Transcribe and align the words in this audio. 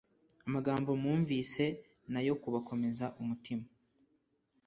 Amagambo 0.47 0.89
mwumvise 1.01 1.63
nayo 2.13 2.33
kubakomeza 2.41 3.05
umutima 3.21 3.65